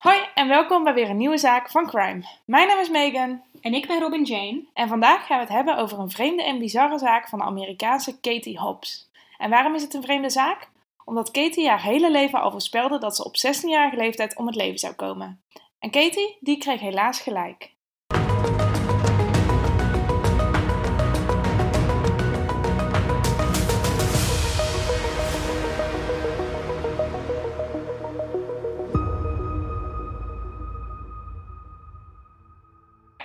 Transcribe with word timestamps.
Hoi 0.00 0.18
en 0.34 0.48
welkom 0.48 0.84
bij 0.84 0.94
weer 0.94 1.10
een 1.10 1.16
nieuwe 1.16 1.38
zaak 1.38 1.70
van 1.70 1.86
Crime. 1.86 2.22
Mijn 2.44 2.66
naam 2.66 2.78
is 2.78 2.88
Megan 2.88 3.42
En 3.60 3.74
ik 3.74 3.86
ben 3.86 4.00
Robin 4.00 4.24
Jane. 4.24 4.64
en 4.74 4.88
vandaag 4.88 5.26
gaan 5.26 5.38
we 5.38 5.44
het 5.44 5.52
hebben 5.52 5.76
over 5.76 5.98
een 5.98 6.10
vreemde 6.10 6.44
en 6.44 6.58
bizarre 6.58 6.98
zaak 6.98 7.28
van 7.28 7.38
de 7.38 7.44
Amerikaanse 7.44 8.20
Katie 8.20 8.58
Hobbs. 8.58 9.08
En 9.38 9.50
waarom 9.50 9.74
is 9.74 9.82
het 9.82 9.94
een 9.94 10.02
vreemde 10.02 10.30
zaak? 10.30 10.68
Omdat 11.04 11.30
Katie 11.30 11.68
haar 11.68 11.82
hele 11.82 12.10
leven 12.10 12.40
al 12.40 12.50
voorspelde 12.50 12.98
dat 12.98 13.16
ze 13.16 13.24
op 13.24 13.36
16-jarige 13.36 13.96
leeftijd 13.96 14.36
om 14.36 14.46
het 14.46 14.54
leven 14.54 14.78
zou 14.78 14.94
komen. 14.94 15.40
En 15.78 15.90
Katie, 15.90 16.36
die 16.40 16.58
kreeg 16.58 16.80
helaas 16.80 17.20
gelijk. 17.20 17.70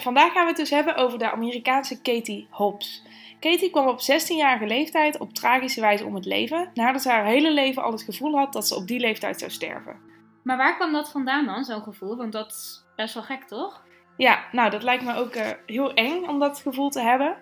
Vandaag 0.05 0.31
gaan 0.31 0.41
we 0.41 0.47
het 0.47 0.57
dus 0.57 0.69
hebben 0.69 0.95
over 0.95 1.19
de 1.19 1.31
Amerikaanse 1.31 2.01
Katie 2.01 2.47
Hobbs. 2.51 3.03
Katie 3.39 3.69
kwam 3.69 3.87
op 3.87 3.99
16-jarige 4.01 4.65
leeftijd 4.65 5.17
op 5.17 5.33
tragische 5.33 5.81
wijze 5.81 6.05
om 6.05 6.15
het 6.15 6.25
leven, 6.25 6.71
nadat 6.73 7.01
ze 7.01 7.09
haar 7.09 7.25
hele 7.25 7.51
leven 7.51 7.83
al 7.83 7.91
het 7.91 8.01
gevoel 8.01 8.37
had 8.37 8.53
dat 8.53 8.67
ze 8.67 8.75
op 8.75 8.87
die 8.87 8.99
leeftijd 8.99 9.39
zou 9.39 9.51
sterven. 9.51 9.99
Maar 10.43 10.57
waar 10.57 10.75
kwam 10.75 10.91
dat 10.91 11.11
vandaan 11.11 11.45
dan, 11.45 11.63
zo'n 11.63 11.81
gevoel? 11.81 12.15
Want 12.15 12.31
dat 12.31 12.51
is 12.51 12.83
best 12.95 13.13
wel 13.13 13.23
gek, 13.23 13.43
toch? 13.43 13.84
Ja, 14.17 14.43
nou, 14.51 14.69
dat 14.69 14.83
lijkt 14.83 15.03
me 15.03 15.15
ook 15.15 15.33
eh, 15.33 15.47
heel 15.65 15.93
eng 15.93 16.27
om 16.27 16.39
dat 16.39 16.59
gevoel 16.59 16.89
te 16.89 17.01
hebben. 17.01 17.35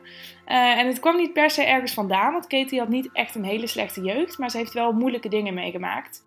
Eh, 0.46 0.78
en 0.78 0.88
het 0.88 1.00
kwam 1.00 1.18
niet 1.18 1.34
per 1.34 1.50
se 1.50 1.64
ergens 1.64 1.94
vandaan, 1.94 2.32
want 2.32 2.48
Katie 2.48 2.80
had 2.80 2.90
niet 2.90 3.10
echt 3.14 3.36
een 3.36 3.44
hele 3.44 3.68
slechte 3.68 4.02
jeugd, 4.02 4.38
maar 4.38 4.50
ze 4.50 4.58
heeft 4.58 4.74
wel 4.74 4.92
moeilijke 4.92 5.30
dingen 5.30 5.54
meegemaakt. 5.54 6.24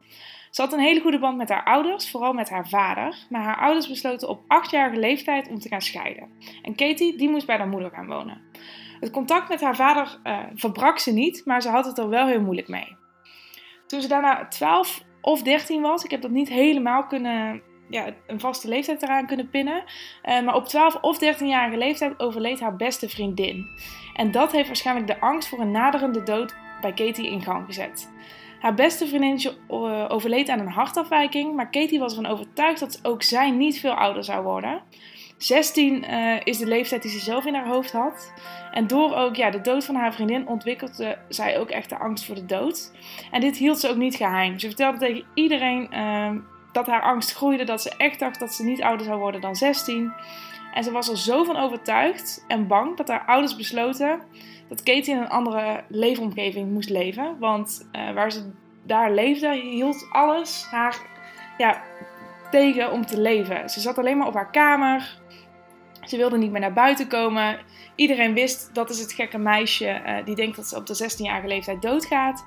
Ze 0.51 0.63
had 0.63 0.73
een 0.73 0.81
hele 0.81 1.01
goede 1.01 1.19
band 1.19 1.37
met 1.37 1.49
haar 1.49 1.65
ouders, 1.65 2.11
vooral 2.11 2.33
met 2.33 2.51
haar 2.51 2.69
vader. 2.69 3.27
Maar 3.31 3.43
haar 3.43 3.59
ouders 3.59 3.89
besloten 3.89 4.29
op 4.29 4.43
achtjarige 4.47 5.01
leeftijd 5.01 5.49
om 5.49 5.59
te 5.59 5.69
gaan 5.69 5.81
scheiden. 5.81 6.29
En 6.63 6.75
Katie, 6.75 7.17
die 7.17 7.31
moest 7.31 7.47
bij 7.47 7.57
haar 7.57 7.69
moeder 7.69 7.91
gaan 7.91 8.07
wonen. 8.07 8.41
Het 9.01 9.11
contact 9.11 9.49
met 9.49 9.61
haar 9.61 9.77
vader 9.77 10.19
eh, 10.23 10.39
verbrak 10.55 10.99
ze 10.99 11.13
niet, 11.13 11.43
maar 11.45 11.63
ze 11.63 11.69
had 11.69 11.85
het 11.85 11.99
er 11.99 12.09
wel 12.09 12.27
heel 12.27 12.41
moeilijk 12.41 12.69
mee. 12.69 12.97
Toen 13.87 14.01
ze 14.01 14.09
daarna 14.09 14.49
12 14.49 15.03
of 15.21 15.43
13 15.43 15.83
was, 15.83 16.05
ik 16.05 16.11
heb 16.11 16.23
dat 16.23 16.31
niet 16.31 16.49
helemaal 16.49 17.07
kunnen, 17.07 17.63
ja, 17.89 18.07
een 18.27 18.41
vaste 18.41 18.69
leeftijd 18.69 19.03
eraan 19.03 19.27
kunnen 19.27 19.51
pinnen. 19.51 19.85
eh, 20.23 20.43
maar 20.43 20.55
op 20.55 20.67
12 20.67 20.95
of 21.01 21.19
13-jarige 21.19 21.77
leeftijd 21.77 22.21
overleed 22.21 22.61
haar 22.61 22.77
beste 22.77 23.09
vriendin. 23.09 23.67
En 24.15 24.31
dat 24.31 24.53
heeft 24.53 24.67
waarschijnlijk 24.67 25.07
de 25.07 25.21
angst 25.21 25.49
voor 25.49 25.61
een 25.61 25.71
naderende 25.71 26.23
dood 26.23 26.55
bij 26.81 26.93
Katie 26.93 27.31
in 27.31 27.43
gang 27.43 27.67
gezet. 27.67 28.11
Haar 28.61 28.75
beste 28.75 29.07
vriendinnetje 29.07 29.57
eh, 29.69 30.05
overleed 30.09 30.49
aan 30.49 30.59
een 30.59 30.69
hartafwijking, 30.69 31.55
maar 31.55 31.71
Katie 31.71 31.99
was 31.99 32.17
ervan 32.17 32.33
overtuigd 32.33 32.81
dat 32.81 33.01
ook 33.03 33.23
zij 33.23 33.51
niet 33.51 33.81
veel 33.81 33.95
ouder 33.95 34.25
zou 34.25 34.43
worden. 34.43 34.83
16 35.39 36.05
eh, 36.05 36.41
is 36.45 36.59
de 36.59 36.67
leeftijd 36.67 37.03
die 37.03 37.11
ze 37.11 37.19
zelf 37.19 37.45
in 37.45 37.55
haar 37.55 37.67
hoofd 37.67 37.93
had. 37.93 38.33
En 38.73 38.87
door 38.87 39.15
ook 39.15 39.37
ja, 39.37 39.51
de 39.51 39.61
dood 39.61 39.85
van 39.85 39.95
haar 39.95 40.15
vriendin 40.15 40.49
ontwikkelde 40.49 41.19
zij 41.29 41.59
ook 41.59 41.71
echt 41.71 41.89
de 41.89 41.99
angst 41.99 42.25
voor 42.25 42.35
de 42.35 42.47
dood. 42.47 42.93
En 43.31 43.41
dit 43.41 43.57
hield 43.57 43.81
ze 43.81 43.89
ook 43.89 43.97
niet 43.97 44.15
geheim. 44.15 44.59
Ze 44.59 44.67
vertelde 44.67 44.99
tegen 44.99 45.25
iedereen 45.35 45.91
eh, 45.91 46.31
dat 46.77 46.87
haar 46.87 47.03
angst 47.03 47.35
groeide, 47.35 47.65
dat 47.65 47.83
ze 47.83 47.95
echt 47.97 48.19
dacht 48.19 48.41
dat 48.41 48.55
ze 48.55 48.65
niet 48.65 48.83
ouder 48.83 49.07
zou 49.07 49.19
worden 49.19 49.41
dan 49.41 49.57
16. 49.57 50.13
En 50.73 50.85
ze 50.85 50.91
was 50.91 51.09
er 51.09 51.19
zo 51.19 51.45
van 51.45 51.57
overtuigd 51.57 52.45
en 52.49 52.67
bang 52.67 52.97
dat 52.97 53.09
haar 53.09 53.25
ouders 53.27 53.57
besloten 53.57 54.21
dat 54.69 54.83
Katie 54.83 55.15
in 55.15 55.21
een 55.21 55.29
andere 55.29 55.85
leefomgeving 55.89 56.73
moest 56.73 56.89
leven. 56.89 57.37
Want 57.39 57.89
uh, 57.93 58.13
waar 58.13 58.33
ze 58.33 58.53
daar 58.83 59.13
leefde, 59.13 59.55
hield 59.55 60.07
alles 60.11 60.67
haar 60.71 60.97
ja, 61.59 61.83
tegen 62.51 62.93
om 62.93 63.07
te 63.07 63.21
leven. 63.21 63.71
Ze 63.71 63.81
zat 63.81 63.99
alleen 63.99 64.19
maar 64.19 64.27
op 64.27 64.35
haar 64.35 64.51
kamer. 64.51 65.19
Ze 66.03 66.17
wilde 66.17 66.39
niet 66.39 66.51
meer 66.51 66.61
naar 66.61 66.73
buiten 66.73 67.09
komen. 67.09 67.59
Iedereen 67.95 68.35
wist 68.35 68.75
dat 68.75 68.91
is 68.91 69.01
het 69.01 69.13
gekke 69.13 69.39
meisje 69.39 70.03
uh, 70.07 70.25
die 70.25 70.35
denkt 70.35 70.57
dat 70.57 70.67
ze 70.67 70.77
op 70.77 70.87
de 70.87 71.11
16-jarige 71.11 71.49
leeftijd 71.49 71.83
doodgaat. 71.83 72.45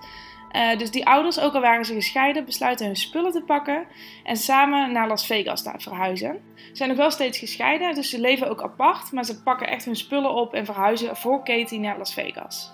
Uh, 0.52 0.78
dus 0.78 0.92
die 0.92 1.06
ouders, 1.06 1.40
ook 1.40 1.54
al 1.54 1.62
waren 1.62 1.86
ze 1.86 1.94
gescheiden, 1.94 2.46
besluiten 2.46 2.86
hun 2.86 2.96
spullen 2.96 3.32
te 3.32 3.42
pakken 3.42 3.88
en 4.24 4.38
samen 4.38 4.92
naar 4.92 5.08
Las 5.08 5.26
Vegas 5.26 5.64
te 5.64 5.72
verhuizen. 5.78 6.42
Ze 6.56 6.76
zijn 6.76 6.90
nog 6.90 6.98
wel 6.98 7.12
steeds 7.12 7.38
gescheiden, 7.38 7.96
dus 7.96 8.10
ze 8.10 8.20
leven 8.20 8.50
ook 8.50 8.62
apart, 8.62 9.12
maar 9.12 9.26
ze 9.26 9.44
pakken 9.44 9.68
echt 9.68 9.86
hun 9.86 9.96
spullen 9.96 10.34
op 10.34 10.54
en 10.54 10.66
verhuizen 10.66 11.16
voor 11.16 11.44
Katie 11.44 11.80
naar 11.80 11.98
Las 11.98 12.14
Vegas. 12.14 12.72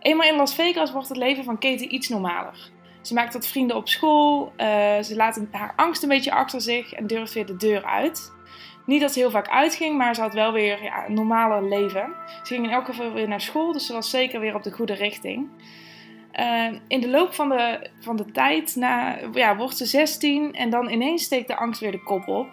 Eenmaal 0.00 0.28
in 0.28 0.36
Las 0.36 0.54
Vegas 0.54 0.92
wordt 0.92 1.08
het 1.08 1.16
leven 1.16 1.44
van 1.44 1.58
Katie 1.58 1.88
iets 1.88 2.08
normaler. 2.08 2.70
Ze 3.02 3.14
maakt 3.14 3.32
wat 3.32 3.46
vrienden 3.46 3.76
op 3.76 3.88
school, 3.88 4.52
uh, 4.56 4.66
ze 5.02 5.12
laat 5.16 5.40
haar 5.50 5.72
angst 5.76 6.02
een 6.02 6.08
beetje 6.08 6.32
achter 6.32 6.60
zich 6.60 6.92
en 6.92 7.06
durft 7.06 7.32
weer 7.32 7.46
de 7.46 7.56
deur 7.56 7.84
uit. 7.84 8.34
Niet 8.86 9.00
dat 9.00 9.12
ze 9.12 9.18
heel 9.18 9.30
vaak 9.30 9.48
uitging, 9.48 9.96
maar 9.96 10.14
ze 10.14 10.20
had 10.20 10.34
wel 10.34 10.52
weer 10.52 10.82
ja, 10.82 11.06
een 11.06 11.14
normaler 11.14 11.68
leven. 11.68 12.14
Ze 12.42 12.54
ging 12.54 12.64
in 12.64 12.70
elk 12.70 12.84
geval 12.84 13.12
weer 13.12 13.28
naar 13.28 13.40
school, 13.40 13.72
dus 13.72 13.86
ze 13.86 13.92
was 13.92 14.10
zeker 14.10 14.40
weer 14.40 14.54
op 14.54 14.62
de 14.62 14.72
goede 14.72 14.94
richting. 14.94 15.48
Uh, 16.40 16.78
in 16.88 17.00
de 17.00 17.08
loop 17.08 17.34
van 17.34 17.48
de, 17.48 17.90
van 18.00 18.16
de 18.16 18.30
tijd 18.32 18.76
na, 18.76 19.18
ja, 19.32 19.56
wordt 19.56 19.76
ze 19.76 19.86
16 19.86 20.54
en 20.54 20.70
dan 20.70 20.90
ineens 20.90 21.22
steekt 21.22 21.48
de 21.48 21.56
angst 21.56 21.80
weer 21.80 21.92
de 21.92 22.02
kop 22.02 22.28
op. 22.28 22.48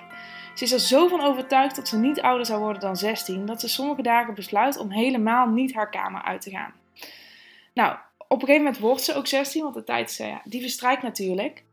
Ze 0.55 0.63
is 0.63 0.71
er 0.71 0.79
zo 0.79 1.07
van 1.07 1.21
overtuigd 1.21 1.75
dat 1.75 1.87
ze 1.87 1.97
niet 1.97 2.21
ouder 2.21 2.45
zou 2.45 2.59
worden 2.59 2.81
dan 2.81 2.95
16, 2.95 3.45
dat 3.45 3.61
ze 3.61 3.69
sommige 3.69 4.01
dagen 4.01 4.33
besluit 4.33 4.77
om 4.77 4.91
helemaal 4.91 5.47
niet 5.47 5.73
haar 5.73 5.89
kamer 5.89 6.21
uit 6.21 6.41
te 6.41 6.49
gaan. 6.49 6.73
Nou, 7.73 7.95
op 8.33 8.41
een 8.41 8.47
gegeven 8.47 8.63
moment 8.63 8.81
wordt 8.81 9.01
ze 9.01 9.15
ook 9.15 9.27
16, 9.27 9.63
want 9.63 9.73
de 9.73 9.83
tijd 9.83 10.15
ja, 10.17 10.41
die 10.43 10.61
verstrijkt 10.61 11.03
natuurlijk. 11.03 11.63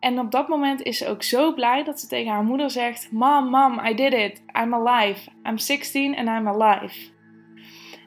En 0.00 0.18
op 0.18 0.30
dat 0.30 0.48
moment 0.48 0.82
is 0.82 0.98
ze 0.98 1.08
ook 1.08 1.22
zo 1.22 1.54
blij 1.54 1.84
dat 1.84 2.00
ze 2.00 2.06
tegen 2.06 2.32
haar 2.32 2.44
moeder 2.44 2.70
zegt: 2.70 3.12
Mom, 3.12 3.48
mom, 3.48 3.86
I 3.86 3.94
did 3.94 4.12
it. 4.12 4.42
I'm 4.62 4.74
alive. 4.74 5.30
I'm 5.46 5.58
16 5.58 6.16
and 6.16 6.28
I'm 6.28 6.48
alive. 6.48 7.12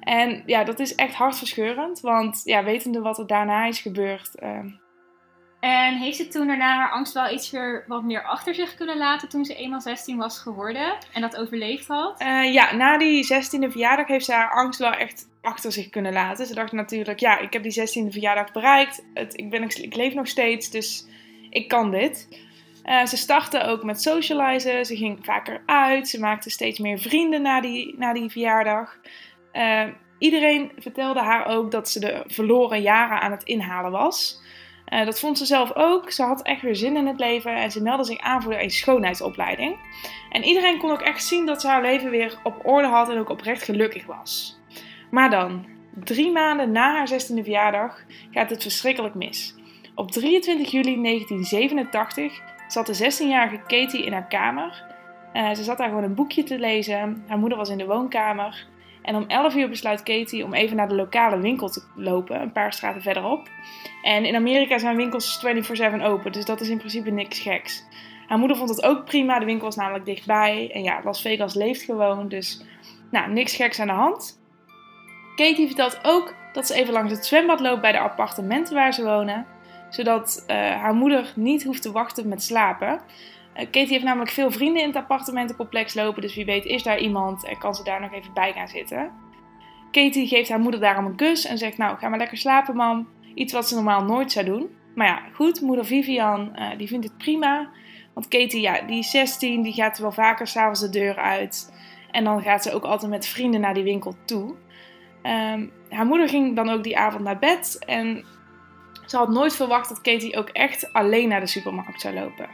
En 0.07 0.43
ja, 0.45 0.63
dat 0.63 0.79
is 0.79 0.95
echt 0.95 1.13
hartverscheurend, 1.13 1.99
want 1.99 2.41
ja, 2.43 2.63
wetende 2.63 3.01
wat 3.01 3.17
er 3.17 3.27
daarna 3.27 3.65
is 3.65 3.79
gebeurd. 3.79 4.31
Uh... 4.43 4.59
En 5.59 5.95
heeft 5.97 6.17
ze 6.17 6.27
toen 6.27 6.47
daarna 6.47 6.75
haar 6.75 6.91
angst 6.91 7.13
wel 7.13 7.31
iets 7.31 7.51
weer 7.51 7.83
wat 7.87 8.03
meer 8.03 8.23
achter 8.23 8.55
zich 8.55 8.75
kunnen 8.75 8.97
laten 8.97 9.29
toen 9.29 9.45
ze 9.45 9.55
eenmaal 9.55 9.81
16 9.81 10.17
was 10.17 10.39
geworden 10.39 10.97
en 11.13 11.21
dat 11.21 11.37
overleefd 11.37 11.87
had? 11.87 12.21
Uh, 12.21 12.53
ja, 12.53 12.75
na 12.75 12.97
die 12.97 13.25
16e 13.33 13.71
verjaardag 13.71 14.07
heeft 14.07 14.25
ze 14.25 14.33
haar 14.33 14.51
angst 14.51 14.79
wel 14.79 14.91
echt 14.91 15.27
achter 15.41 15.71
zich 15.71 15.89
kunnen 15.89 16.13
laten. 16.13 16.45
Ze 16.45 16.53
dacht 16.53 16.71
natuurlijk, 16.71 17.19
ja, 17.19 17.39
ik 17.39 17.53
heb 17.53 17.63
die 17.63 17.79
16e 17.79 18.11
verjaardag 18.11 18.51
bereikt, 18.51 19.05
het, 19.13 19.37
ik, 19.37 19.49
ben, 19.49 19.63
ik 19.63 19.95
leef 19.95 20.13
nog 20.13 20.27
steeds, 20.27 20.69
dus 20.69 21.07
ik 21.49 21.67
kan 21.67 21.91
dit. 21.91 22.45
Uh, 22.85 23.05
ze 23.05 23.17
startte 23.17 23.63
ook 23.63 23.83
met 23.83 24.01
socializen, 24.01 24.85
ze 24.85 24.95
ging 24.95 25.19
vaker 25.21 25.61
uit, 25.65 26.07
ze 26.07 26.19
maakte 26.19 26.49
steeds 26.49 26.79
meer 26.79 26.99
vrienden 26.99 27.41
na 27.41 27.61
die, 27.61 27.95
na 27.97 28.13
die 28.13 28.29
verjaardag. 28.29 28.99
Uh, 29.57 29.83
iedereen 30.17 30.71
vertelde 30.77 31.19
haar 31.19 31.45
ook 31.45 31.71
dat 31.71 31.89
ze 31.89 31.99
de 31.99 32.23
verloren 32.27 32.81
jaren 32.81 33.21
aan 33.21 33.31
het 33.31 33.43
inhalen 33.43 33.91
was. 33.91 34.41
Uh, 34.93 35.05
dat 35.05 35.19
vond 35.19 35.37
ze 35.37 35.45
zelf 35.45 35.75
ook. 35.75 36.11
Ze 36.11 36.23
had 36.23 36.41
echt 36.41 36.61
weer 36.61 36.75
zin 36.75 36.97
in 36.97 37.07
het 37.07 37.19
leven 37.19 37.55
en 37.55 37.71
ze 37.71 37.81
meldde 37.81 38.03
zich 38.03 38.19
aan 38.19 38.41
voor 38.41 38.53
een 38.53 38.69
schoonheidsopleiding. 38.69 39.75
En 40.29 40.43
iedereen 40.43 40.77
kon 40.77 40.91
ook 40.91 41.01
echt 41.01 41.23
zien 41.23 41.45
dat 41.45 41.61
ze 41.61 41.67
haar 41.67 41.81
leven 41.81 42.09
weer 42.09 42.39
op 42.43 42.65
orde 42.65 42.87
had 42.87 43.09
en 43.09 43.17
ook 43.17 43.29
oprecht 43.29 43.63
gelukkig 43.63 44.05
was. 44.05 44.59
Maar 45.11 45.29
dan, 45.29 45.65
drie 46.03 46.31
maanden 46.31 46.71
na 46.71 46.95
haar 46.95 47.09
16e 47.11 47.43
verjaardag, 47.43 48.03
gaat 48.31 48.49
het 48.49 48.61
verschrikkelijk 48.61 49.15
mis. 49.15 49.55
Op 49.95 50.11
23 50.11 50.71
juli 50.71 51.01
1987 51.01 52.41
zat 52.67 52.85
de 52.85 53.11
16-jarige 53.11 53.61
Katie 53.67 54.05
in 54.05 54.13
haar 54.13 54.27
kamer. 54.27 54.83
Uh, 55.33 55.53
ze 55.53 55.63
zat 55.63 55.77
daar 55.77 55.87
gewoon 55.87 56.03
een 56.03 56.15
boekje 56.15 56.43
te 56.43 56.59
lezen. 56.59 57.23
Haar 57.27 57.37
moeder 57.37 57.57
was 57.57 57.69
in 57.69 57.77
de 57.77 57.85
woonkamer. 57.85 58.67
En 59.07 59.15
om 59.15 59.25
11 59.27 59.55
uur 59.55 59.69
besluit 59.69 60.03
Katie 60.03 60.43
om 60.43 60.53
even 60.53 60.75
naar 60.75 60.87
de 60.87 60.95
lokale 60.95 61.39
winkel 61.39 61.69
te 61.69 61.83
lopen, 61.95 62.41
een 62.41 62.51
paar 62.51 62.73
straten 62.73 63.01
verderop. 63.01 63.49
En 64.01 64.25
in 64.25 64.35
Amerika 64.35 64.77
zijn 64.77 64.95
winkels 64.95 65.45
24/7 65.45 66.01
open, 66.01 66.31
dus 66.31 66.45
dat 66.45 66.61
is 66.61 66.69
in 66.69 66.77
principe 66.77 67.09
niks 67.09 67.39
geks. 67.39 67.83
Haar 68.27 68.37
moeder 68.37 68.57
vond 68.57 68.69
het 68.69 68.83
ook 68.83 69.05
prima, 69.05 69.39
de 69.39 69.45
winkel 69.45 69.65
was 69.65 69.75
namelijk 69.75 70.05
dichtbij. 70.05 70.69
En 70.73 70.83
ja, 70.83 71.01
Las 71.03 71.21
Vegas 71.21 71.53
leeft 71.53 71.81
gewoon, 71.81 72.27
dus 72.27 72.63
nou, 73.11 73.31
niks 73.31 73.55
geks 73.55 73.79
aan 73.79 73.87
de 73.87 73.93
hand. 73.93 74.39
Katie 75.35 75.67
vertelt 75.67 75.99
ook 76.03 76.33
dat 76.53 76.67
ze 76.67 76.73
even 76.73 76.93
langs 76.93 77.11
het 77.11 77.25
zwembad 77.25 77.59
loopt 77.59 77.81
bij 77.81 77.91
de 77.91 77.99
appartementen 77.99 78.75
waar 78.75 78.93
ze 78.93 79.03
wonen, 79.03 79.45
zodat 79.89 80.43
uh, 80.47 80.55
haar 80.55 80.93
moeder 80.93 81.31
niet 81.35 81.63
hoeft 81.63 81.81
te 81.81 81.91
wachten 81.91 82.27
met 82.27 82.43
slapen. 82.43 83.01
Katie 83.57 83.87
heeft 83.87 84.03
namelijk 84.03 84.31
veel 84.31 84.51
vrienden 84.51 84.81
in 84.81 84.87
het 84.87 84.97
appartementencomplex 84.97 85.93
lopen, 85.93 86.21
dus 86.21 86.35
wie 86.35 86.45
weet 86.45 86.65
is 86.65 86.83
daar 86.83 86.99
iemand 86.99 87.45
en 87.45 87.57
kan 87.57 87.75
ze 87.75 87.83
daar 87.83 88.01
nog 88.01 88.13
even 88.13 88.33
bij 88.33 88.53
gaan 88.53 88.67
zitten. 88.67 89.11
Katie 89.91 90.27
geeft 90.27 90.49
haar 90.49 90.59
moeder 90.59 90.79
daarom 90.79 91.05
een 91.05 91.15
kus 91.15 91.45
en 91.45 91.57
zegt: 91.57 91.77
Nou, 91.77 91.97
ga 91.97 92.09
maar 92.09 92.19
lekker 92.19 92.37
slapen, 92.37 92.75
mam. 92.75 93.07
Iets 93.33 93.53
wat 93.53 93.67
ze 93.67 93.75
normaal 93.75 94.03
nooit 94.03 94.31
zou 94.31 94.45
doen. 94.45 94.69
Maar 94.95 95.07
ja, 95.07 95.21
goed, 95.33 95.61
moeder 95.61 95.85
Vivian 95.85 96.51
uh, 96.55 96.69
die 96.77 96.87
vindt 96.87 97.05
het 97.05 97.17
prima. 97.17 97.69
Want 98.13 98.27
Katie, 98.27 98.61
ja, 98.61 98.81
die 98.81 98.99
is 98.99 99.11
16, 99.11 99.61
die 99.61 99.73
gaat 99.73 99.97
wel 99.97 100.11
vaker 100.11 100.47
s'avonds 100.47 100.79
de 100.79 100.89
deur 100.89 101.15
uit. 101.15 101.73
En 102.11 102.23
dan 102.23 102.41
gaat 102.41 102.63
ze 102.63 102.73
ook 102.73 102.83
altijd 102.83 103.11
met 103.11 103.27
vrienden 103.27 103.61
naar 103.61 103.73
die 103.73 103.83
winkel 103.83 104.15
toe. 104.25 104.55
Um, 105.23 105.71
haar 105.89 106.05
moeder 106.05 106.29
ging 106.29 106.55
dan 106.55 106.69
ook 106.69 106.83
die 106.83 106.97
avond 106.97 107.23
naar 107.23 107.39
bed. 107.39 107.79
En 107.85 108.25
ze 109.05 109.17
had 109.17 109.29
nooit 109.29 109.55
verwacht 109.55 109.89
dat 109.89 110.01
Katie 110.01 110.37
ook 110.37 110.49
echt 110.49 110.93
alleen 110.93 111.29
naar 111.29 111.39
de 111.39 111.47
supermarkt 111.47 112.01
zou 112.01 112.13
lopen. 112.15 112.49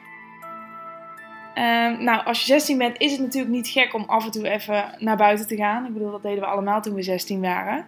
Ehm, 1.53 2.03
nou, 2.03 2.25
als 2.25 2.39
je 2.39 2.45
16 2.45 2.77
bent, 2.77 3.00
is 3.00 3.11
het 3.11 3.21
natuurlijk 3.21 3.53
niet 3.53 3.67
gek 3.67 3.94
om 3.94 4.03
af 4.07 4.25
en 4.25 4.31
toe 4.31 4.50
even 4.50 4.95
naar 4.97 5.17
buiten 5.17 5.47
te 5.47 5.55
gaan. 5.55 5.85
Ik 5.85 5.94
bedoel, 5.94 6.11
dat 6.11 6.23
deden 6.23 6.39
we 6.39 6.45
allemaal 6.45 6.81
toen 6.81 6.94
we 6.94 7.01
16 7.01 7.41
waren. 7.41 7.85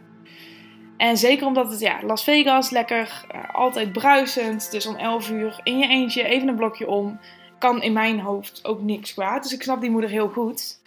En 0.97 1.17
zeker 1.17 1.47
omdat 1.47 1.71
het, 1.71 1.79
ja, 1.79 2.00
Las 2.03 2.23
Vegas, 2.23 2.69
lekker, 2.69 3.25
uh, 3.35 3.56
altijd 3.56 3.91
bruisend. 3.91 4.71
Dus 4.71 4.85
om 4.85 4.95
11 4.95 5.29
uur 5.29 5.59
in 5.63 5.77
je 5.77 5.88
eentje, 5.88 6.23
even 6.23 6.47
een 6.47 6.56
blokje 6.56 6.88
om. 6.88 7.19
Kan 7.59 7.81
in 7.81 7.94
mijn 7.94 8.19
hoofd 8.19 8.65
ook 8.65 8.81
niks 8.81 9.13
kwaad. 9.13 9.44
Dus 9.44 9.53
ik 9.53 9.62
snap 9.62 9.81
die 9.81 9.89
moeder 9.89 10.09
heel 10.09 10.27
goed. 10.27 10.81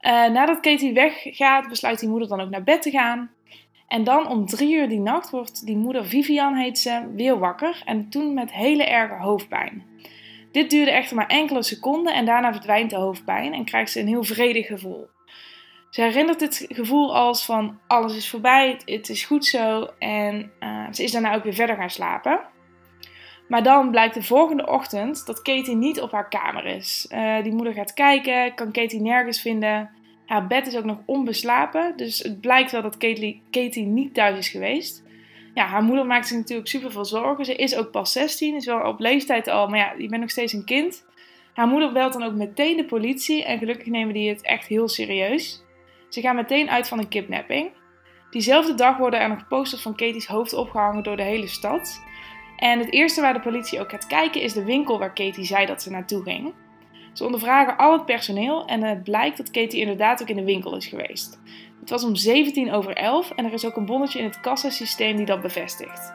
Uh, 0.00 0.28
nadat 0.28 0.60
Katie 0.60 0.92
weggaat, 0.92 1.68
besluit 1.68 2.00
die 2.00 2.08
moeder 2.08 2.28
dan 2.28 2.40
ook 2.40 2.50
naar 2.50 2.62
bed 2.62 2.82
te 2.82 2.90
gaan. 2.90 3.30
En 3.88 4.04
dan 4.04 4.28
om 4.28 4.46
drie 4.46 4.74
uur 4.74 4.88
die 4.88 5.00
nacht 5.00 5.30
wordt 5.30 5.66
die 5.66 5.76
moeder 5.76 6.06
Vivian, 6.06 6.54
heet 6.54 6.78
ze, 6.78 7.06
weer 7.14 7.38
wakker. 7.38 7.82
En 7.84 8.08
toen 8.08 8.34
met 8.34 8.52
hele 8.52 8.84
erge 8.84 9.14
hoofdpijn. 9.14 9.84
Dit 10.52 10.70
duurde 10.70 10.90
echter 10.90 11.16
maar 11.16 11.26
enkele 11.26 11.62
seconden 11.62 12.14
en 12.14 12.24
daarna 12.24 12.52
verdwijnt 12.52 12.90
de 12.90 12.96
hoofdpijn 12.96 13.54
en 13.54 13.64
krijgt 13.64 13.90
ze 13.90 14.00
een 14.00 14.06
heel 14.06 14.24
vredig 14.24 14.66
gevoel. 14.66 15.08
Ze 15.90 16.02
herinnert 16.02 16.38
dit 16.38 16.66
gevoel 16.68 17.16
als 17.16 17.44
van 17.44 17.78
alles 17.86 18.16
is 18.16 18.30
voorbij, 18.30 18.80
het 18.84 19.08
is 19.08 19.24
goed 19.24 19.46
zo 19.46 19.90
en 19.98 20.52
uh, 20.60 20.86
ze 20.92 21.02
is 21.02 21.12
daarna 21.12 21.34
ook 21.34 21.44
weer 21.44 21.54
verder 21.54 21.76
gaan 21.76 21.90
slapen. 21.90 22.40
Maar 23.48 23.62
dan 23.62 23.90
blijkt 23.90 24.14
de 24.14 24.22
volgende 24.22 24.66
ochtend 24.66 25.26
dat 25.26 25.42
Katie 25.42 25.76
niet 25.76 26.00
op 26.00 26.12
haar 26.12 26.28
kamer 26.28 26.64
is. 26.66 27.06
Uh, 27.12 27.42
die 27.42 27.52
moeder 27.52 27.72
gaat 27.72 27.94
kijken, 27.94 28.54
kan 28.54 28.72
Katie 28.72 29.00
nergens 29.00 29.40
vinden. 29.40 29.90
Haar 30.26 30.46
bed 30.46 30.66
is 30.66 30.76
ook 30.76 30.84
nog 30.84 30.98
onbeslapen, 31.04 31.96
dus 31.96 32.18
het 32.18 32.40
blijkt 32.40 32.70
wel 32.70 32.82
dat 32.82 32.96
Katie 33.50 33.86
niet 33.86 34.14
thuis 34.14 34.38
is 34.38 34.48
geweest. 34.48 35.02
Ja, 35.54 35.66
haar 35.66 35.82
moeder 35.82 36.06
maakt 36.06 36.26
zich 36.26 36.36
natuurlijk 36.36 36.68
super 36.68 36.90
veel 36.90 37.04
zorgen. 37.04 37.44
Ze 37.44 37.54
is 37.54 37.76
ook 37.76 37.90
pas 37.90 38.12
16, 38.12 38.54
is 38.54 38.66
wel 38.66 38.80
op 38.80 39.00
leeftijd 39.00 39.48
al, 39.48 39.68
maar 39.68 39.78
ja, 39.78 39.94
je 39.98 40.08
bent 40.08 40.20
nog 40.20 40.30
steeds 40.30 40.52
een 40.52 40.64
kind. 40.64 41.04
Haar 41.54 41.66
moeder 41.66 41.92
belt 41.92 42.12
dan 42.12 42.22
ook 42.22 42.34
meteen 42.34 42.76
de 42.76 42.84
politie 42.84 43.44
en 43.44 43.58
gelukkig 43.58 43.86
nemen 43.86 44.14
die 44.14 44.28
het 44.28 44.42
echt 44.42 44.66
heel 44.66 44.88
serieus. 44.88 45.64
Ze 46.08 46.20
gaan 46.20 46.36
meteen 46.36 46.70
uit 46.70 46.88
van 46.88 46.98
een 46.98 47.08
kidnapping. 47.08 47.70
Diezelfde 48.30 48.74
dag 48.74 48.96
worden 48.96 49.20
er 49.20 49.28
nog 49.28 49.48
posters 49.48 49.82
van 49.82 49.96
Katie's 49.96 50.26
hoofd 50.26 50.52
opgehangen 50.52 51.02
door 51.02 51.16
de 51.16 51.22
hele 51.22 51.46
stad. 51.46 52.02
En 52.56 52.78
het 52.78 52.92
eerste 52.92 53.20
waar 53.20 53.32
de 53.32 53.40
politie 53.40 53.80
ook 53.80 53.90
gaat 53.90 54.06
kijken 54.06 54.40
is 54.40 54.52
de 54.52 54.64
winkel 54.64 54.98
waar 54.98 55.12
Katie 55.12 55.44
zei 55.44 55.66
dat 55.66 55.82
ze 55.82 55.90
naartoe 55.90 56.22
ging. 56.22 56.54
Ze 57.12 57.24
ondervragen 57.24 57.76
al 57.76 57.92
het 57.92 58.04
personeel 58.04 58.64
en 58.66 58.82
het 58.82 59.02
blijkt 59.02 59.36
dat 59.36 59.50
Katie 59.50 59.80
inderdaad 59.80 60.22
ook 60.22 60.28
in 60.28 60.36
de 60.36 60.44
winkel 60.44 60.76
is 60.76 60.86
geweest. 60.86 61.40
Het 61.80 61.90
was 61.90 62.04
om 62.04 62.16
17 62.16 62.72
over 62.72 62.96
11 62.96 63.30
en 63.30 63.44
er 63.44 63.52
is 63.52 63.64
ook 63.64 63.76
een 63.76 63.86
bonnetje 63.86 64.18
in 64.18 64.24
het 64.24 64.40
kassasysteem 64.40 65.16
die 65.16 65.26
dat 65.26 65.40
bevestigt. 65.40 66.12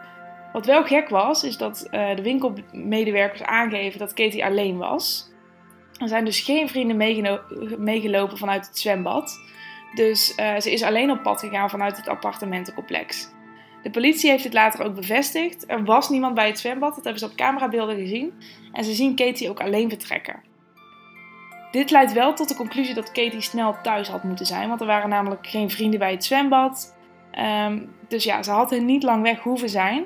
Wat 0.53 0.65
wel 0.65 0.83
gek 0.83 1.09
was, 1.09 1.43
is 1.43 1.57
dat 1.57 1.87
uh, 1.91 2.15
de 2.15 2.21
winkelmedewerkers 2.21 3.43
aangeven 3.43 3.99
dat 3.99 4.13
Katie 4.13 4.45
alleen 4.45 4.77
was. 4.77 5.33
Er 5.97 6.07
zijn 6.07 6.25
dus 6.25 6.39
geen 6.39 6.69
vrienden 6.69 6.97
meegelopen 7.77 8.37
vanuit 8.37 8.67
het 8.67 8.79
zwembad. 8.79 9.39
Dus 9.93 10.33
uh, 10.39 10.59
ze 10.59 10.71
is 10.71 10.83
alleen 10.83 11.11
op 11.11 11.23
pad 11.23 11.39
gegaan 11.39 11.69
vanuit 11.69 11.97
het 11.97 12.07
appartementencomplex. 12.07 13.29
De 13.83 13.89
politie 13.89 14.29
heeft 14.29 14.43
het 14.43 14.53
later 14.53 14.85
ook 14.85 14.95
bevestigd. 14.95 15.63
Er 15.67 15.83
was 15.83 16.09
niemand 16.09 16.35
bij 16.35 16.47
het 16.47 16.59
zwembad, 16.59 16.95
dat 16.95 17.03
hebben 17.03 17.21
ze 17.21 17.27
op 17.27 17.35
camerabeelden 17.35 17.97
gezien. 17.97 18.33
En 18.71 18.83
ze 18.83 18.93
zien 18.93 19.15
Katie 19.15 19.49
ook 19.49 19.59
alleen 19.59 19.89
vertrekken. 19.89 20.41
Dit 21.75 21.91
leidt 21.91 22.13
wel 22.13 22.33
tot 22.33 22.47
de 22.47 22.55
conclusie 22.55 22.93
dat 22.93 23.11
Katie 23.11 23.41
snel 23.41 23.75
thuis 23.81 24.07
had 24.07 24.23
moeten 24.23 24.45
zijn, 24.45 24.67
want 24.67 24.81
er 24.81 24.87
waren 24.87 25.09
namelijk 25.09 25.47
geen 25.47 25.69
vrienden 25.69 25.99
bij 25.99 26.11
het 26.11 26.25
zwembad. 26.25 26.97
Um, 27.65 27.95
dus 28.07 28.23
ja, 28.23 28.43
ze 28.43 28.51
had 28.51 28.71
er 28.71 28.81
niet 28.81 29.03
lang 29.03 29.23
weg 29.23 29.39
hoeven 29.39 29.69
zijn. 29.69 30.05